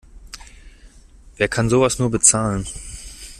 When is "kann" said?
1.47-1.69